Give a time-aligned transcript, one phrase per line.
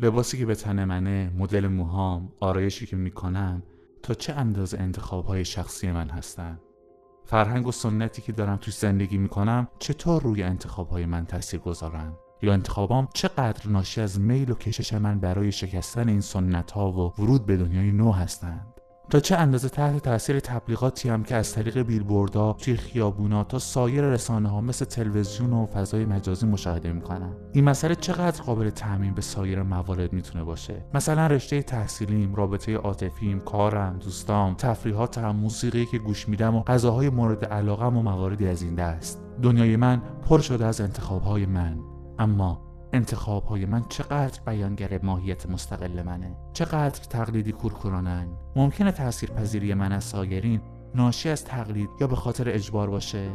[0.00, 3.62] لباسی که به تن منه مدل موهام آرایشی که می‌کنم
[4.02, 6.60] تا چه اندازه انتخاب های شخصی من هستن؟
[7.24, 12.12] فرهنگ و سنتی که دارم توی زندگی می‌کنم چطور روی انتخاب های من تاثیر گذارن؟
[12.42, 17.22] یا انتخابام چقدر ناشی از میل و کشش من برای شکستن این سنت ها و
[17.22, 18.75] ورود به دنیای نو هستند
[19.10, 24.04] تا چه اندازه تحت تاثیر تبلیغاتی هم که از طریق بیلبوردها توی خیابونا تا سایر
[24.04, 29.22] رسانه ها مثل تلویزیون و فضای مجازی مشاهده می‌کنم این مسئله چقدر قابل تعمین به
[29.22, 36.28] سایر موارد می‌تونه باشه؟ مثلا رشته تحصیلیم رابطه عاطفیم کارم دوستام تفریحاتم موسیقی که گوش
[36.28, 39.22] میدم و غذاهای مورد علاقم و مواردی از این دست.
[39.42, 41.78] دنیای من پر شده از انتخابهای من.
[42.18, 49.74] اما انتخاب های من چقدر بیانگر ماهیت مستقل منه چقدر تقلیدی کورکورانن ممکنه تأثیر پذیری
[49.74, 50.60] من از سایرین
[50.94, 53.30] ناشی از تقلید یا به خاطر اجبار باشه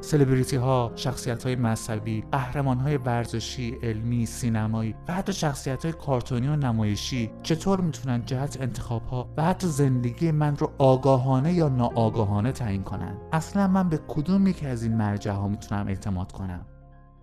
[0.00, 6.48] سلبریتی ها، شخصیت های مذهبی، قهرمان های ورزشی، علمی، سینمایی و حتی شخصیت های کارتونی
[6.48, 12.52] و نمایشی چطور می‌تونن جهت انتخاب ها و حتی زندگی من رو آگاهانه یا ناآگاهانه
[12.52, 16.66] تعیین کنن؟ اصلا من به کدوم یکی از این مرجع ها می‌تونم اعتماد کنم؟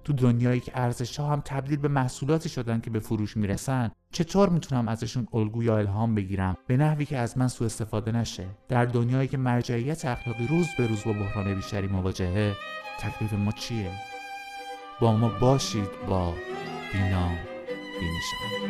[0.09, 4.49] تو دنیایی که ارزش ها هم تبدیل به محصولاتی شدن که به فروش می‌رسن چطور
[4.49, 8.45] می‌تونم ازشون الگو یا الهام بگیرم؟ به نحوی که از من سوء استفاده نشه.
[8.69, 12.55] در دنیایی که مرجعیت اخلاقی روز به روز با بحران بیشتری مواجهه
[12.99, 13.91] تکلیف ما چیه؟
[15.01, 16.33] با ما باشید با
[16.93, 17.29] بینا
[17.99, 18.69] بینشان.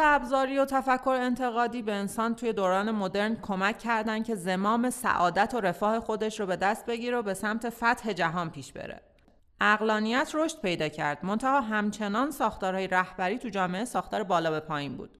[0.00, 5.60] ابزاری و تفکر انتقادی به انسان توی دوران مدرن کمک کردن که زمام سعادت و
[5.60, 9.00] رفاه خودش رو به دست بگیره و به سمت فتح جهان پیش بره.
[9.60, 15.18] اقلانیت رشد پیدا کرد منتها همچنان ساختارهای رهبری تو جامعه ساختار بالا به پایین بود.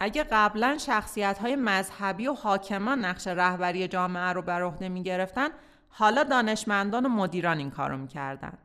[0.00, 5.48] اگه قبلا شخصیت های مذهبی و حاکمان نقش رهبری جامعه رو بر عهده می گرفتن
[5.88, 8.58] حالا دانشمندان و مدیران این کارو می‌کردن.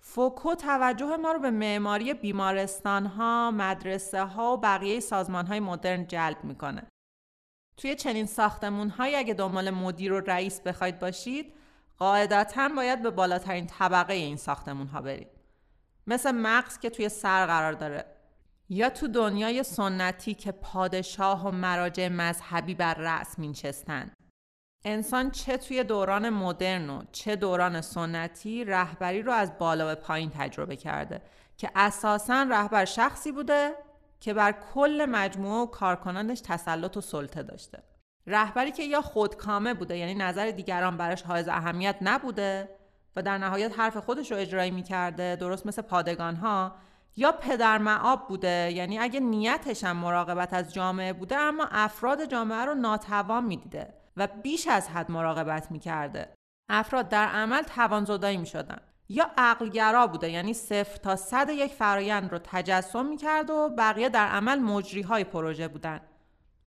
[0.00, 6.06] فوکو توجه ما رو به معماری بیمارستان ها، مدرسه ها و بقیه سازمان های مدرن
[6.06, 6.82] جلب می‌کنه.
[7.76, 11.54] توی چنین ساختمون های اگه دنبال مدیر و رئیس بخواید باشید،
[11.98, 15.28] قاعدتا باید به بالاترین طبقه این ساختمون ها برید.
[16.06, 18.04] مثل مغز که توی سر قرار داره.
[18.68, 24.10] یا تو دنیای سنتی که پادشاه و مراجع مذهبی بر رأس مینشستن.
[24.84, 30.30] انسان چه توی دوران مدرن و چه دوران سنتی رهبری رو از بالا به پایین
[30.30, 31.22] تجربه کرده
[31.56, 33.74] که اساسا رهبر شخصی بوده
[34.20, 37.82] که بر کل مجموعه و کارکنانش تسلط و سلطه داشته.
[38.26, 42.68] رهبری که یا خودکامه بوده یعنی نظر دیگران براش حائز اهمیت نبوده
[43.16, 46.74] و در نهایت حرف خودش رو اجرایی می‌کرده درست مثل پادگان ها
[47.16, 52.64] یا پدر معاب بوده یعنی اگه نیتش هم مراقبت از جامعه بوده اما افراد جامعه
[52.64, 53.97] رو ناتوان می‌دیده.
[54.18, 56.34] و بیش از حد مراقبت می‌کرده.
[56.68, 62.38] افراد در عمل توانزدایی می‌شدن یا عقلگرا بوده یعنی صفر تا صد یک فرایند رو
[62.38, 66.00] تجسم می‌کرد و بقیه در عمل مجری های پروژه بودن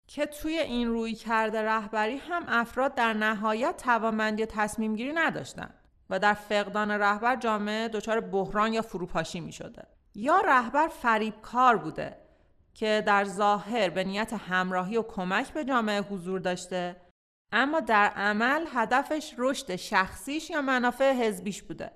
[0.07, 5.69] که توی این روی کرده رهبری هم افراد در نهایت توانمندی تصمیم گیری نداشتن
[6.09, 9.87] و در فقدان رهبر جامعه دچار بحران یا فروپاشی می شده.
[10.15, 12.17] یا رهبر فریبکار بوده
[12.73, 16.95] که در ظاهر به نیت همراهی و کمک به جامعه حضور داشته
[17.55, 21.91] اما در عمل هدفش رشد شخصیش یا منافع حزبیش بوده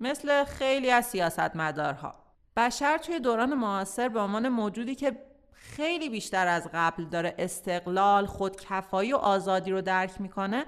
[0.00, 2.14] مثل خیلی از سیاستمدارها.
[2.56, 5.18] بشر توی دوران معاصر به عنوان موجودی که
[5.52, 10.66] خیلی بیشتر از قبل داره استقلال، خودکفایی و آزادی رو درک می‌کنه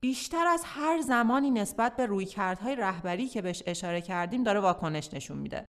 [0.00, 5.38] بیشتر از هر زمانی نسبت به رویکردهای رهبری که بهش اشاره کردیم داره واکنش نشون
[5.38, 5.64] میده.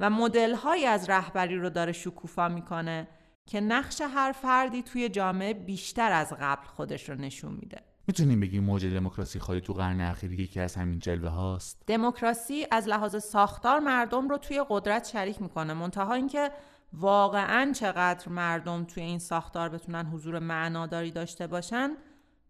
[0.00, 3.08] و مدلهایی از رهبری رو داره شکوفا می‌کنه.
[3.46, 7.80] که نقش هر فردی توی جامعه بیشتر از قبل خودش رو نشون میده.
[8.06, 12.88] می‌تونیم بگیم موج دموکراسی خواهی تو قرن اخیر یکی از همین جلوه هاست؟ دموکراسی از
[12.88, 16.50] لحاظ ساختار مردم رو توی قدرت شریک می‌کنه منتها اینکه
[16.92, 21.90] واقعا چقدر مردم توی این ساختار بتونن حضور معناداری داشته باشن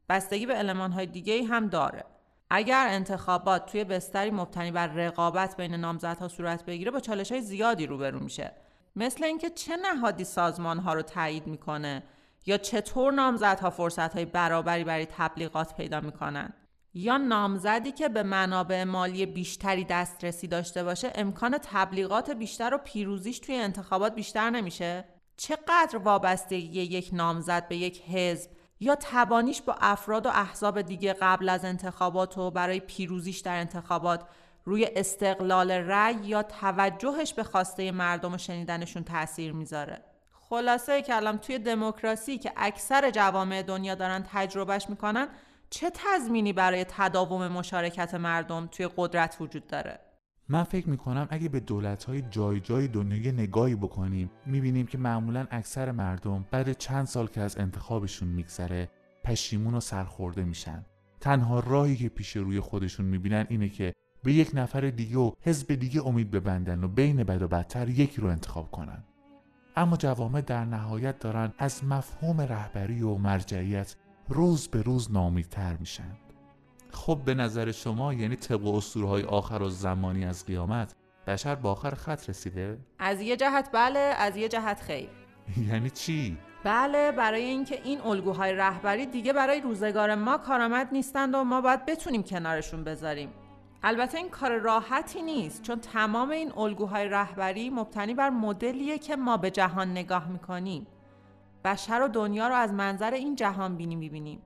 [0.08, 2.04] بستگی به های دیگه هم داره.
[2.50, 7.86] اگر انتخابات توی بستری مبتنی بر رقابت بین نامزدها صورت بگیره با چالش های زیادی
[7.86, 8.52] روبرو میشه.
[8.96, 12.02] مثل اینکه چه نهادی سازمان ها رو تایید می‌کنه
[12.46, 16.52] یا چطور نامزدها فرصت های برابری برای تبلیغات پیدا می‌کنن؟
[16.94, 23.38] یا نامزدی که به منابع مالی بیشتری دسترسی داشته باشه امکان تبلیغات بیشتر و پیروزیش
[23.38, 25.04] توی انتخابات بیشتر نمیشه؟
[25.36, 28.50] چقدر وابستگی یک نامزد به یک حزب
[28.80, 34.24] یا تبانیش با افراد و احزاب دیگه قبل از انتخابات و برای پیروزیش در انتخابات
[34.68, 40.00] روی استقلال رأی یا توجهش به خواسته مردم و شنیدنشون تاثیر می‌ذاره.
[40.32, 45.28] خلاصه کلام توی دموکراسی که اکثر جوامع دنیا دارن تجربهش می‌کنن
[45.70, 49.98] چه تضمینی برای تداوم مشارکت مردم توی قدرت وجود داره؟
[50.48, 55.46] من فکر می‌کنم اگه به دولت های جای جای دنیا نگاهی بکنیم می‌بینیم که معمولا
[55.50, 58.88] اکثر مردم بعد چند سال که از انتخابشون میگذره
[59.24, 60.84] پشیمون و سرخورده میشن.
[61.20, 63.92] تنها راهی که پیش روی خودشون می‌بینن اینه که
[64.26, 68.20] به یک نفر دیگه و حزب دیگه امید ببندن و بین بد و بدتر یکی
[68.20, 69.04] رو انتخاب کنن
[69.76, 73.96] اما جوامع در نهایت دارن از مفهوم رهبری و مرجعیت
[74.28, 76.16] روز به روز نامیدتر میشن
[76.90, 80.94] خب به نظر شما یعنی طبق اسطورهای آخر و زمانی از قیامت
[81.26, 85.08] بشر با آخر خط رسیده؟ از یه جهت بله از یه جهت خیر
[85.68, 91.44] یعنی چی؟ بله برای اینکه این الگوهای رهبری دیگه برای روزگار ما کارآمد نیستند و
[91.44, 93.28] ما باید بتونیم کنارشون بذاریم
[93.88, 99.36] البته این کار راحتی نیست چون تمام این الگوهای رهبری مبتنی بر مدلیه که ما
[99.36, 100.86] به جهان نگاه می‌کنیم.
[101.64, 104.42] بشر و دنیا رو از منظر این جهان بینی می‌بینیم.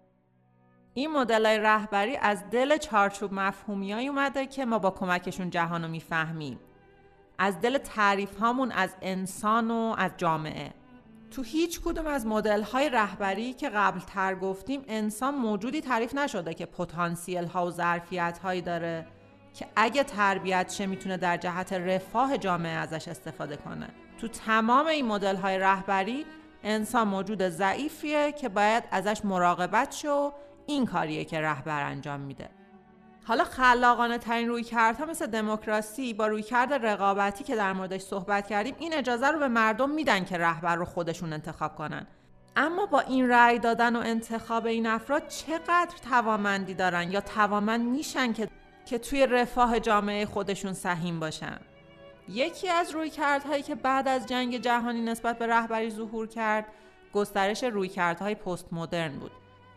[0.94, 6.60] این مدل رهبری از دل چارچوب مفهومی اومده که ما با کمکشون جهان رو می‌فهمیم.
[7.38, 10.72] از دل تعریف هامون از انسان و از جامعه.
[11.30, 16.54] تو هیچ کدوم از مدل های رهبری که قبل تر گفتیم انسان موجودی تعریف نشده
[16.54, 19.06] که پتانسیل ها و ظرفیت هایی داره.
[19.54, 23.88] که اگه تربیت شه می‌تونه در جهت رفاه جامعه ازش استفاده کنه.
[24.20, 26.26] تو تمام این مدل های رهبری
[26.64, 30.32] انسان موجود ضعیفیه که باید ازش مراقبت شو
[30.66, 32.48] این کاریه که رهبر انجام میده.
[33.24, 38.46] حالا خلاقانه ترین روی کردها مثل دموکراسی با روی کرد رقابتی که در موردش صحبت
[38.46, 42.06] کردیم این اجازه رو به مردم میدن که رهبر رو خودشون انتخاب کنن.
[42.56, 48.32] اما با این رأی دادن و انتخاب این افراد چقدر توامندی دارن یا توامند میشن
[48.32, 48.48] که
[48.90, 51.58] که توی رفاه جامعه خودشون سهیم باشن.
[52.28, 56.66] یکی از رویکردهایی که بعد از جنگ جهانی نسبت به رهبری ظهور کرد
[57.12, 59.30] گسترش رویکردهای پست مدرن بود.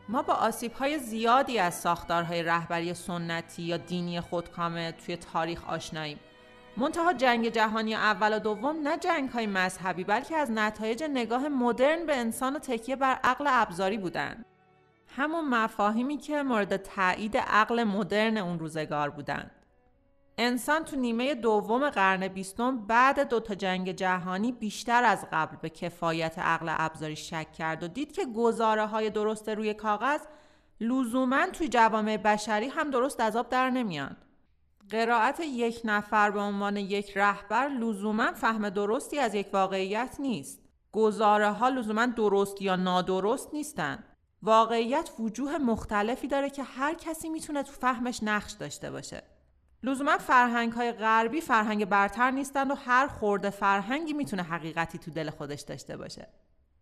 [0.10, 6.20] ما با آسیب های زیادی از ساختارهای رهبری سنتی یا دینی خودکامه توی تاریخ آشناییم.
[6.78, 12.06] منتها جنگ جهانی اول و دوم نه جنگ های مذهبی بلکه از نتایج نگاه مدرن
[12.06, 14.46] به انسان و تکیه بر عقل ابزاری بودند
[15.16, 19.52] همون مفاهیمی که مورد تایید عقل مدرن اون روزگار بودند
[20.38, 26.40] انسان تو نیمه دوم قرن بیستم بعد دوتا جنگ جهانی بیشتر از قبل به کفایت
[26.40, 30.22] عقل ابزاری شک کرد و دید که گزاره های درست روی کاغذ
[30.82, 34.18] لزوما توی جوامع بشری هم درست از آب در نمیان.
[34.90, 40.60] قرائت یک نفر به عنوان یک رهبر لزوما فهم درستی از یک واقعیت نیست.
[40.92, 44.04] گزاره ها لزوما درست یا نادرست نیستن.
[44.44, 49.24] واقعیت وجوه مختلفی داره که هر کسی می‌تونه تو فهمش نقش داشته باشه.
[49.84, 55.30] لزوما فرهنگ های غربی فرهنگ برتر نیستند و هر خورده فرهنگی می‌تونه حقیقتی تو دل
[55.30, 56.28] خودش داشته باشه.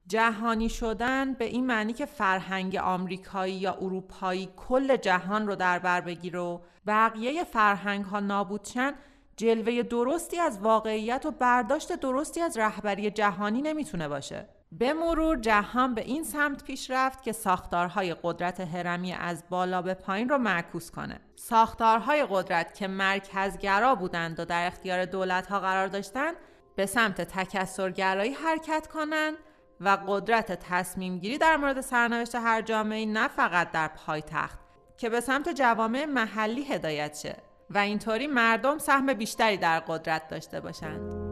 [0.07, 6.01] جهانی شدن به این معنی که فرهنگ آمریکایی یا اروپایی کل جهان رو در بر
[6.01, 8.93] بگیره و بقیه فرهنگ ها نابود شن
[9.37, 14.49] جلوه درستی از واقعیت و برداشت درستی از رهبری جهانی نمی‌تونه باشه.
[14.71, 19.93] به مرور جهان به این سمت پیش رفت که ساختارهای قدرت هرمی از بالا به
[19.93, 21.19] پایین رو معکوس کنه.
[21.35, 26.35] ساختارهای قدرت که مرکزگرا بودند و در اختیار دولتها قرار داشتند
[26.75, 29.37] به سمت تکسرگرایی حرکت کنند
[29.81, 34.59] و قدرت تصمیم گیری در مورد سرنوشت هر جامعه نه فقط در پایتخت
[34.97, 37.35] که به سمت جوامع محلی هدایت شه
[37.73, 41.30] و اینطوری مردم سهم بیشتری در قدرت داشته باشند.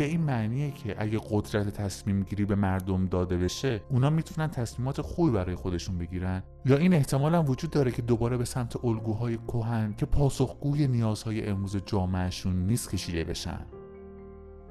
[0.00, 5.00] به این معنیه که اگه قدرت تصمیم گیری به مردم داده بشه اونا می‌تونن تصمیمات
[5.00, 6.42] خوبی برای خودشون بگیرن.
[6.64, 11.46] یا این احتمال هم وجود داره که دوباره به سمت الگوهای کهن که پاسخگوی نیازهای
[11.46, 13.66] امروز جامعهشون نیست کشیده بشن.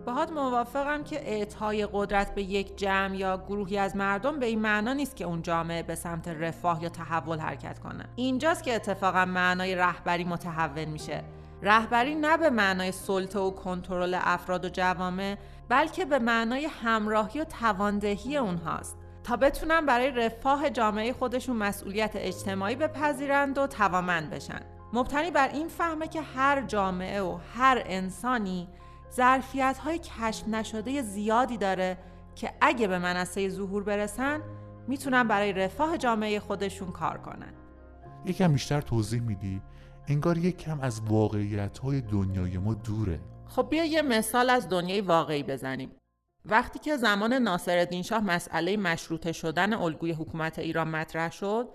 [0.06, 4.94] باهات موافقم که اعطای قدرت به یک جمع یا گروهی از مردم به این معنا
[4.94, 8.06] نیست که اون جامعه به سمت رفاه یا تحول حرکت کنه.
[8.16, 11.24] اینجاست که اتفاقا معنای رهبری متحول میشه.
[11.62, 15.38] رهبری نه به معنای سلطه و کنترل افراد و جوامع
[15.70, 22.76] بلکه به معنای همراهی و تواندهی اونهاست تا بتونن برای رفاه جامعه خودشون مسئولیت اجتماعی
[22.76, 24.62] بپذیرند و توامند بشن.
[24.94, 28.68] مبتنی بر این فهمه که هر جامعه و هر انسانی
[29.16, 31.98] ظرفیت های کشف نشده زیادی داره
[32.36, 34.42] که اگه به منصه ظهور برسن
[34.88, 37.54] می‌تونن برای رفاه جامعه خودشون کار کنن.
[38.26, 39.62] یکم بیشتر توضیح میدی؟
[40.10, 45.02] انگار یک کم از واقعیت های دنیای ما دوره خب بیا یه مثال از دنیای
[45.02, 45.92] واقعی بزنیم
[46.46, 51.70] وقتی که زمان ناصرالدین شاه مسئله مشروطه شدن الگوی حکومت ایران مطرح شد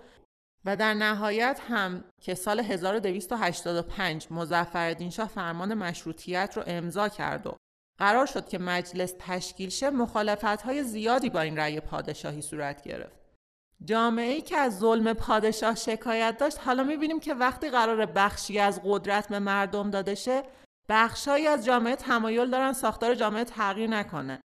[0.65, 7.55] و در نهایت هم که سال 1285 مظفرالدین شاه فرمان مشروطیت رو امضا کرد و
[7.97, 13.24] قرار شد که مجلس تشکیل شه مخالفت های زیادی با این رأی پادشاهی صورت گرفت.
[13.83, 18.81] جامعه ای که از ظلم پادشاه شکایت داشت حالا می‌بینیم که وقتی قرار بخشی از
[18.83, 20.43] قدرت به مردم داده شه
[20.89, 24.39] بخشهایی از جامعه تمایل دارن ساختار جامعه تغییر نکنه.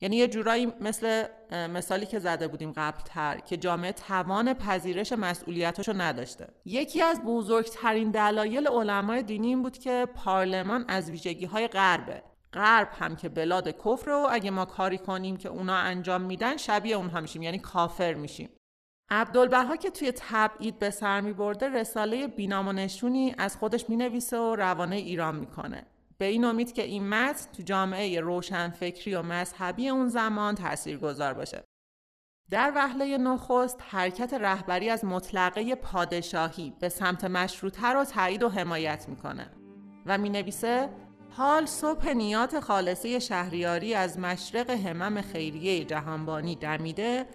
[0.00, 6.48] یعنی یه جورایی مثل مثالی که زده بودیم قبلتر که جامعه توان پذیرش مسئولیتاشو نداشته.
[6.64, 12.88] یکی از بزرگترین دلایل علمای دینی این بود که پارلمان از ویژگی های غربه غرب
[12.98, 17.20] هم که بلاد کفر و اگه ما کاری کنیم که اونا انجام میدن شبیه اونها
[17.20, 18.48] میشیم یعنی کافر میشیم.
[19.10, 22.88] عبدالبها که توی تبعید به سر می برده رساله بینام
[23.38, 25.86] از خودش می نویسه و روانه ایران می‌کنه
[26.18, 31.34] به این امید که این متن تو جامعه روشنفکری و مذهبی اون زمان تأثیر گذار
[31.34, 31.64] باشه.
[32.50, 39.08] در وهله نخست حرکت رهبری از مطلقه پادشاهی به سمت مشروطه رو تایید و حمایت
[39.08, 39.50] می‌کنه
[40.06, 40.88] و می نویسه
[41.30, 47.26] حال صبح نیات خالصه شهریاری از مشرق همم خیریه جهانبانی دمیده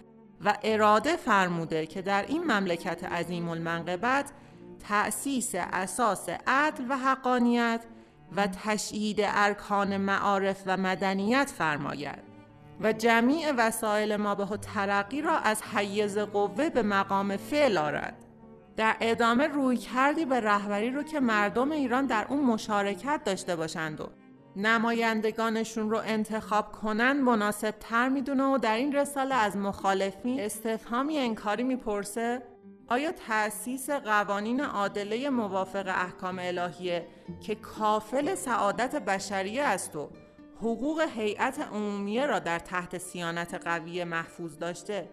[0.44, 4.32] و اراده فرموده که در این مملکت عظیم المنقبت
[4.88, 7.80] تأسیس اساس عدل و حقانیت
[8.36, 12.32] و تشیید ارکان معارف و مدنیت فرماید
[12.80, 18.16] و جمیع وسایل ما به ترقی را از حیز قوه به مقام فعل آرد.
[18.76, 24.00] در ادامه روی کردی به رهبری رو که مردم ایران در اون مشارکت داشته باشند
[24.00, 24.21] و
[24.56, 31.62] نمایندگانشون رو انتخاب کنن مناسب تر می‌دونه و در این رساله از مخالفین استفهامی انکاری
[31.62, 32.42] می‌پرسه
[32.88, 37.06] آیا تأسیس قوانین عادله موافق احکام الهیه
[37.40, 40.10] که کافل سعادت بشریه است و
[40.56, 45.08] حقوق هیئت عمومیه را در تحت سیانت قوی محفوظ داشته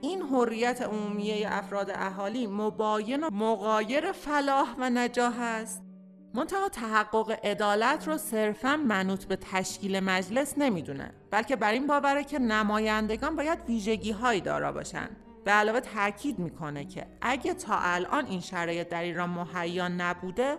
[0.00, 5.91] این حریت عمومیه افراد اهالی مباین و مقایر فلاح و نجاح است؟
[6.34, 12.38] منتها تحقق عدالت رو صرفا منوط به تشکیل مجلس نمی‌دونه بلکه بر این باوره که
[12.38, 18.40] نمایندگان باید ویژگی هایی دارا باشند به علاوه تاکید می‌کنه که اگه تا الان این
[18.40, 20.58] شرایط در ایران مهیا نبوده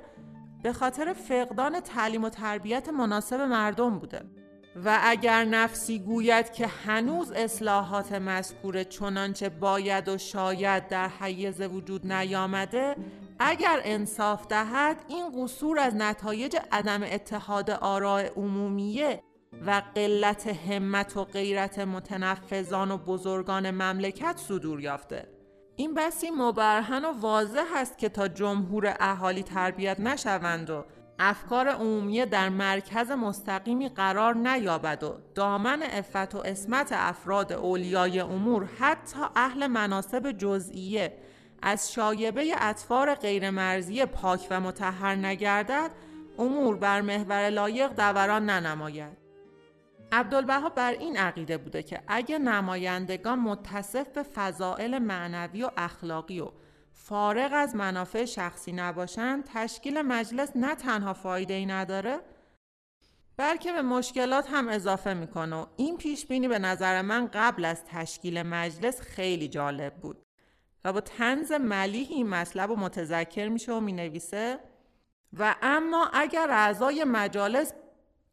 [0.63, 4.21] به خاطر فقدان تعلیم و تربیت مناسب مردم بوده.
[4.85, 12.11] و اگر نفسی گوید که هنوز اصلاحات مذکور چنانچه باید و شاید در حیز وجود
[12.11, 12.95] نیامده
[13.39, 19.23] اگر انصاف دهد این قصور از نتایج عدم اتحاد آراء عمومیه
[19.65, 25.27] و قلت همت و غیرت متنفذان و بزرگان مملکت صدور یافته.
[25.75, 30.85] این بسی مبرهن و واضح است که تا جمهور اهالی تربیت نشوند و
[31.19, 38.69] افکار عمومی در مرکز مستقیمی قرار نیابد و دامن افت و اسمت افراد اولیای امور
[38.79, 41.17] حتی اهل مناسب جزئیه
[41.65, 45.91] از شایبه اطفار غیرمرزی پاک و متحر نگردد
[46.39, 49.17] امور بر محور لایق دوران ننماید.
[50.11, 56.51] عبدالبها بر این عقیده بوده که اگه نمایندگان متصف به فضائل معنوی و اخلاقی و
[56.91, 62.19] فارغ از منافع شخصی نباشند تشکیل مجلس نه تنها فایده ای نداره
[63.37, 67.85] بلکه به مشکلات هم اضافه می‌کنه و این پیش بینی به نظر من قبل از
[67.85, 70.22] تشکیل مجلس خیلی جالب بود.
[70.85, 74.59] و با تنز ملیح این مطلب و متذکر میشه و می‌نویسه.
[75.39, 77.73] و اما اگر اعضای مجالس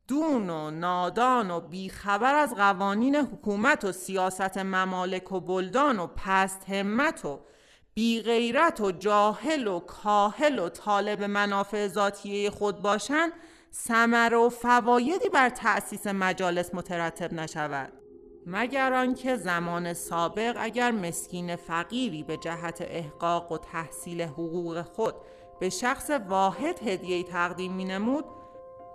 [0.09, 6.65] دون و نادان و بیخبر از قوانین حکومت و سیاست ممالک و بلدان و پست
[6.69, 7.41] همت و
[7.95, 13.33] بیغیرت و جاهل و کاهل و طالب منافع ذاتیه خود باشند
[13.75, 18.00] ثمر و فوایدی بر تأسیس مجالس مترتب نشود.
[18.47, 25.15] مگر آنکه زمان سابق اگر مسکین فقیری به جهت احقاق و تحصیل حقوق خود
[25.61, 28.25] به شخص واحد هدیه تقدیم می نمود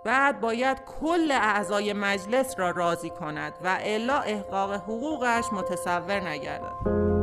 [0.04, 7.15] بعد باید کل اعضای مجلس را راضی کند و الا احقاق حقوقش متصور نگردد.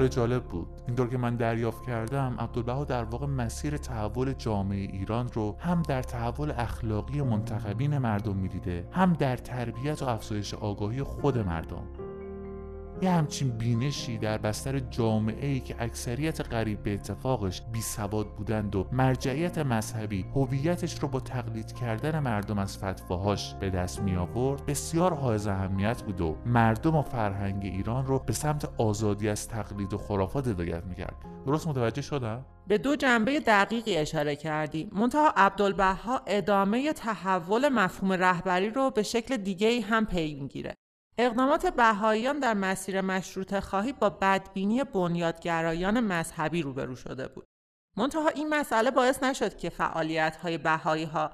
[0.00, 0.66] آره جالب بود.
[0.86, 6.02] اینطور که من دریافت کردم عبدالبها در واقع مسیر تحول جامعه ایران رو هم در
[6.02, 11.82] تحول اخلاقی منتخبین مردم می‌دیده هم در تربیت و افزایش آگاهی خود مردم.
[13.02, 18.76] یه همچین بینشی در بستر جامعه ای که اکثریت قریب به اتفاقش بی سواد بودند
[18.76, 24.66] و مرجعیت مذهبی هویتش رو با تقلید کردن مردم از فتواهاش به دست می آورد
[24.66, 29.94] بسیار حائز اهمیت بود و مردم و فرهنگ ایران رو به سمت آزادی از تقلید
[29.94, 31.16] و خرافات هدایت می‌کرد.
[31.46, 34.90] درست متوجه شدم؟ به دو جنبه دقیقی اشاره کردی.
[34.92, 40.74] منتها عبدالبها ادامه تحول مفهوم رهبری رو به شکل دیگه هم پی می‌گیره.
[41.26, 47.44] اقدامات بهاییان در مسیر مشروط خواهی با بدبینی بنیادگرایان مذهبی روبرو شده بود.
[47.96, 51.30] منتها این مسئله باعث نشد که فعالیت های بهایی ها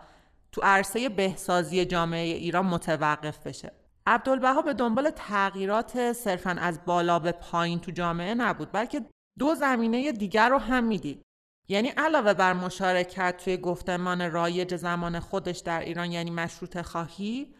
[0.53, 3.73] تو عرصه بهسازی جامعه ایران متوقف بشه.
[4.07, 9.07] عبدالبها به دنبال تغییرات صرفا از بالا به پایین تو جامعه نبود بلکه
[9.39, 11.23] دو زمینه دیگر رو هم می‌دید.
[11.69, 17.55] یعنی علاوه بر مشارکت توی گفتمان رایج زمان خودش در ایران یعنی مشروط خواهی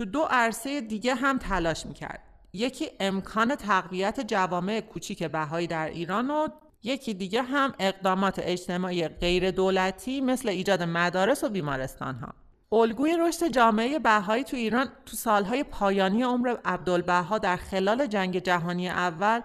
[0.00, 2.20] تو دو عرصه دیگه هم تلاش می‌کرد
[2.52, 6.48] یکی امکان تقویت جوامع کوچیک بهایی در ایران و
[6.82, 12.34] یکی دیگه هم اقدامات اجتماعی غیر دولتی مثل ایجاد مدارس و بیمارستان ها.
[12.78, 18.88] الگوی رشد جامعه بهایی تو ایران تو سالهای پایانی عمر عبدالبها در خلال جنگ جهانی
[18.88, 19.40] اول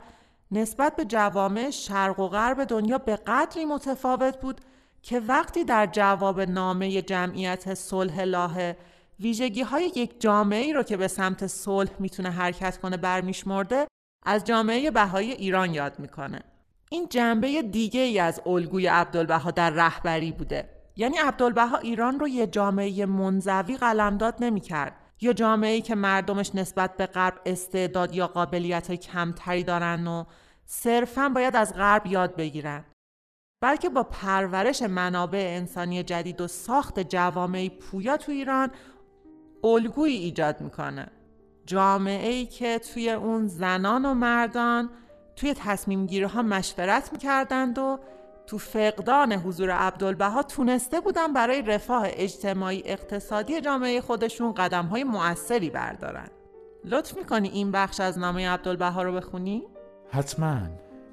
[0.51, 4.61] نسبت به جوامع شرق و غرب دنیا به قدری متفاوت بود
[5.01, 8.77] که وقتی در جواب نامه جمعیت صلح لاهه
[9.19, 13.87] ویژگی های یک جامعه ای رو که به سمت صلح می‌تونه حرکت کنه برمیشمرده
[14.25, 16.41] از جامعه بهایی ایران یاد می‌کنه.
[16.89, 20.69] این جنبه دیگه ای از الگوی عبدالبها در رهبری بوده.
[20.95, 24.95] یعنی عبدالبها ایران رو یه جامعه منزوی قلمداد نمی‌کرد.
[25.21, 30.23] یا جامعه ای که مردمش نسبت به غرب استعداد یا قابلیت های کمتری دارن و
[30.65, 32.85] صرفا باید از غرب یاد بگیرن.
[33.61, 38.71] بلکه با پرورش منابع انسانی جدید و ساخت جوامعی پویا تو ایران
[39.65, 41.07] الگویی ایجاد می‌کنه.
[41.65, 44.89] جامعه ای که توی اون زنان و مردان
[45.35, 47.99] توی تصمیم گیری ها مشورت می‌کردند و
[48.47, 55.69] تو فقدان حضور عبدالبها تونسته بودن برای رفاه اجتماعی اقتصادی جامعه خودشون قدم های مؤثری
[55.69, 56.27] بردارن.
[56.83, 59.63] لطف می‌کنی این بخش از نامه عبدالبها رو بخونی؟
[60.09, 60.59] حتما.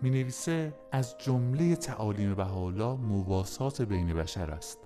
[0.02, 4.78] می نویسه از جمله تعالیم بهاءالله مواسات بین بشر است.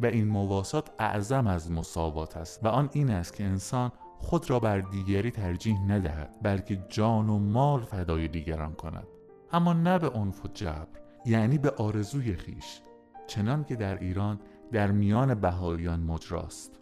[0.00, 4.60] و این مواسات اعظم از مساوات است و آن این است که انسان خود را
[4.60, 9.06] بر دیگری ترجیح ندهد بلکه جان و مال فدای دیگران کند.
[9.52, 12.80] اما نه به عنف و جبر یعنی به آرزوی خیش
[13.26, 14.40] چنان که در ایران
[14.72, 16.80] در میان بهاییان مجراست.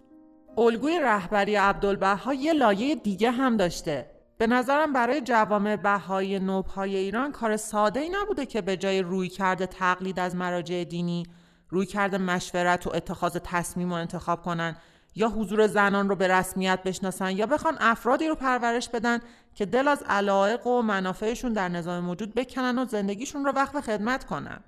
[0.58, 4.10] الگوی رهبری عبدالبها یه لایه دیگه هم داشته.
[4.38, 9.28] به نظرم برای جوامع بهایی نوبهای ایران کار ساده ای نبوده که به جای روی
[9.28, 11.26] کرده تقلید از مراجع دینی
[11.68, 14.76] روی کرده مشورت و اتخاذ تصمیم و انتخاب کنن
[15.14, 19.20] یا حضور زنان رو به رسمیت بشناسن یا بخوان افرادی رو پرورش بدن
[19.54, 24.24] که دل از علایق و منافعشون در نظام موجود بکنن و زندگیشون رو وقف خدمت
[24.24, 24.60] کنن.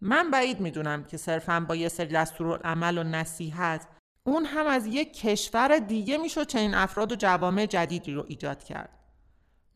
[0.00, 3.86] من بعید می‌دونم که صرفا با یه سری دستور عمل و نصیحت
[4.24, 8.98] اون هم از یک کشور دیگه می‌شد چنین افراد و جوامع جدیدی رو ایجاد کرد.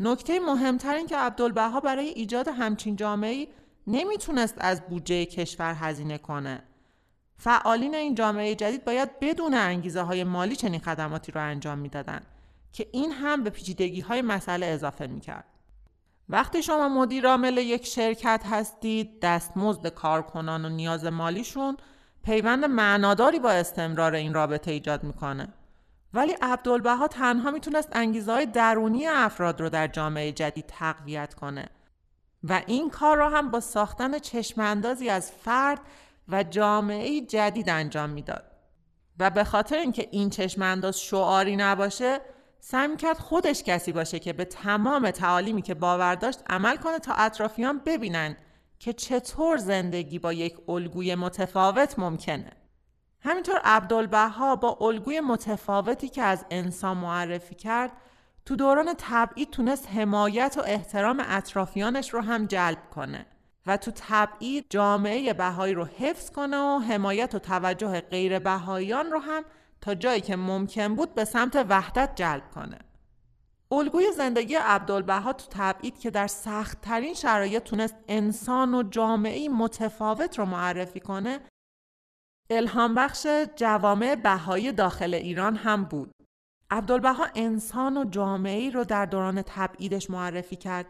[0.01, 3.49] نکته مهمتر این که عبدالبها برای ایجاد همچین جامعه
[3.87, 6.63] نمی‌تونست از بودجه کشور هزینه کنه.
[7.37, 12.21] فعالین این جامعه جدید باید بدون انگیزه های مالی چنین خدماتی رو انجام می‌دادن
[12.73, 15.45] که این هم به پیچیدگی های مسئله اضافه می‌کرد.
[16.29, 21.77] وقتی شما مدیر عامل یک شرکت هستید دستمزد کارکنان و نیاز مالیشون
[22.25, 25.49] پیوند معناداری با استمرار این رابطه ایجاد می‌کنه.
[26.15, 31.69] ولی عبدالبها تنها می‌تونست انگیزه های درونی افراد رو در جامعه جدید تقویت کنه.
[32.45, 35.81] و این کار را هم با ساختن چشماندازی از فرد
[36.29, 38.45] و جامعه جدید انجام می‌داد.
[39.19, 42.21] و به خاطر اینکه این چشمانداز شعاری نباشه
[42.61, 47.13] سعی کرد خودش کسی باشه که به تمام تعالیمی که باور داشت عمل کنه تا
[47.15, 48.37] اطرافیان ببینن
[48.79, 52.53] که چطور زندگی با یک الگوی متفاوت ممکنه.
[53.21, 57.93] همینطور عبدالبها با الگوی متفاوتی که از انسان معرفی کرد
[58.45, 63.27] تو دوران تبعید تونست حمایت و احترام اطرافیانش رو هم جلب کنه
[63.67, 69.19] و تو تبعید جامعه بهایی رو حفظ کنه و حمایت و توجه غیر بهاییان رو
[69.19, 69.45] هم
[69.81, 72.79] تا جایی که ممکن بود به سمت وحدت جلب کنه.
[73.73, 80.45] الگوی زندگی عبدالبها تو تبعید که در سختترین شرایط تونست انسان و جامعه متفاوت رو
[80.45, 81.41] معرفی کنه
[82.51, 83.27] الهام بخش
[83.57, 86.15] جوامع بهایی داخل ایران هم بود.
[86.73, 90.87] عبدالبها انسان و جامعه رو در دوران تبعیدش معرفی کرد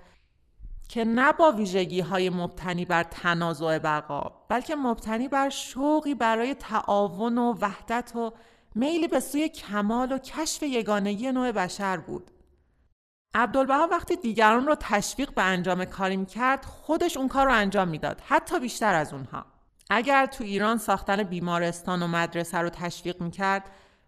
[0.89, 7.39] که نه با ویژگی های مبتنی بر تنازع بقا بلکه مبتنی بر شوقی برای تعاون
[7.39, 8.33] و وحدت و
[8.75, 12.31] میلی به سوی کمال و کشف یگانگی نوع بشر بود.
[13.35, 18.23] عبدالبها وقتی دیگران رو تشویق به انجام کاری کرد خودش اون کار رو انجام می‌داد
[18.27, 19.45] حتی بیشتر از اونها.
[19.91, 23.65] اگر تو ایران ساختن بیمارستان و مدرسه رو تشویق می‌کرد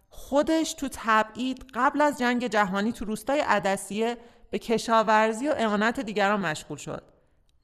[0.09, 4.17] خودش تو تبعید قبل از جنگ جهانی تو روستای عدسیه
[4.49, 7.03] به کشاورزی و اعانت دیگران مشغول شد.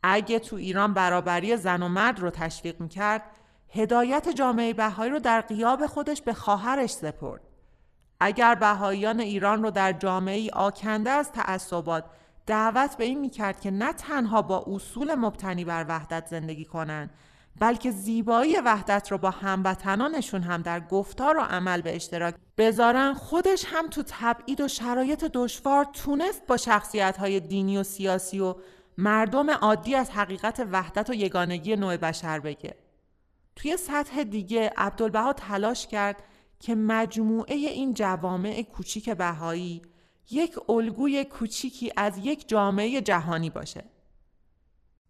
[0.04, 3.24] اگه تو ایران برابری زن و مرد رو تشویق می‌کرد
[3.70, 7.42] هدایت جامعه بهایی رو در قیاب خودش به خواهرش سپرد.
[8.20, 12.06] اگر بهاییان ایران رو در جامعه آکنده از تعصبات
[12.46, 17.10] دعوت به این می‌کرد که نه تنها با اصول مبتنی بر وحدت زندگی کنند
[17.60, 23.66] بلکه زیبایی وحدت رو با هموطنانشون هم در گفتار و عمل به اشتراک بذارن خودش
[23.68, 28.56] هم تو تبعید و شرایط دشوار تونست با شخصیت های دینی و سیاسی و
[28.98, 32.76] مردم عادی از حقیقت وحدت و یگانگی نوع بشر بگه.
[33.56, 36.24] توی سطح دیگه عبدالبها تلاش کرد
[36.60, 39.82] که مجموعه این جوامع کوچیک بهایی
[40.32, 43.84] یک الگوی کوچیکی از یک جامعه جهانی باشه.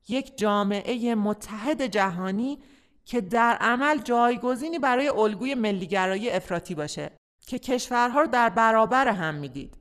[0.07, 2.59] یک جامعه متحد جهانی
[3.05, 7.11] که در عمل جایگزینی برای الگوی ملیگرایی افراطی باشه
[7.47, 9.77] که کشورها رو در برابر هم می‌دید.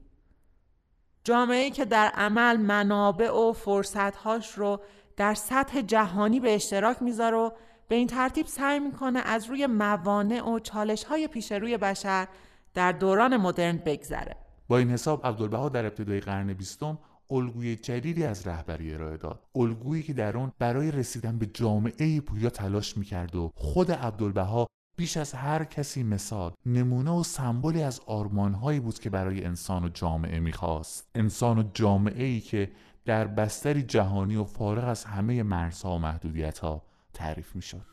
[1.25, 4.81] جامعه که در عمل منابع و فرصتهاش رو
[5.17, 7.51] در سطح جهانی به اشتراک می‌ذاره و
[7.89, 12.29] به این ترتیب سعی می‌کنه از روی موانع و چالش های پیش روی بشر
[12.75, 14.37] در دوران مدرن بگذره.
[14.69, 16.99] با این حساب عبدالبها در ابتدای قرن بیستم
[17.31, 19.41] الگوی جدیدی از رهبری ارائه داد.
[19.55, 24.67] الگویی که در اون برای رسیدن به جامعه پویا تلاش می‌کرد و خود عبدالبها
[24.97, 29.89] بیش از هر کسی مثال نمونه و سمبولی از آرمانهایی بود که برای انسان و
[29.89, 31.09] جامعه می‌خواست.
[31.15, 32.71] انسان و جامعه ای که
[33.05, 36.83] در بستری جهانی و فارغ از همه مرزها و محدودیت ها
[37.15, 37.87] تعریف می‌شد.